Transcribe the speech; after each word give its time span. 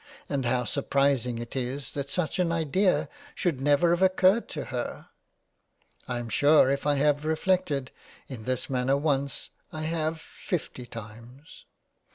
And 0.27 0.45
how 0.47 0.63
surprising 0.65 1.37
it 1.37 1.55
is 1.55 1.91
that 1.91 2.09
such 2.09 2.39
an 2.39 2.51
Idea 2.51 3.07
should 3.35 3.61
never 3.61 3.91
have 3.91 4.01
occurred 4.01 4.49
to 4.49 4.65
her. 4.73 5.09
I 6.07 6.17
am 6.17 6.27
sure 6.27 6.71
if 6.71 6.87
I 6.87 6.95
have 6.95 7.23
reflected 7.23 7.91
in 8.27 8.45
this 8.45 8.67
manner 8.67 8.97
once, 8.97 9.51
I 9.71 9.83
have 9.83 10.19
fifty 10.19 10.87
times. 10.87 11.67